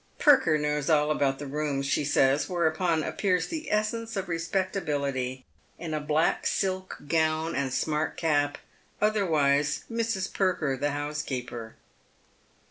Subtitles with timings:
[0.17, 3.11] "Perker knows all about the rooms," she says, whereupon Ai tfie Bow.
[3.11, 5.45] MB ftppe.irs the essence of respectability
[5.77, 8.57] in a black silk gown and Bmait cap,
[8.99, 10.33] otherwise Mrs.
[10.33, 11.75] Perker the housekeeper.